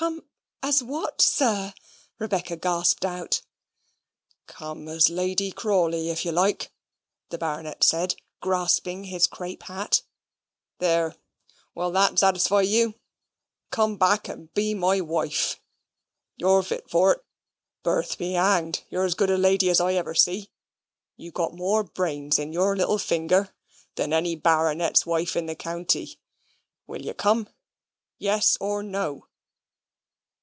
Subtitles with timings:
[0.00, 0.24] "Come
[0.62, 1.74] as what, sir?"
[2.18, 3.42] Rebecca gasped out.
[4.46, 6.72] "Come as Lady Crawley, if you like,"
[7.28, 10.00] the Baronet said, grasping his crape hat.
[10.78, 11.16] "There!
[11.74, 12.94] will that zatusfy you?
[13.70, 15.60] Come back and be my wife.
[16.38, 17.22] Your vit vor't.
[17.82, 18.82] Birth be hanged.
[18.88, 20.48] You're as good a lady as ever I see.
[21.18, 23.52] You've got more brains in your little vinger
[23.96, 26.16] than any baronet's wife in the county.
[26.86, 27.50] Will you come?
[28.18, 29.26] Yes or no?"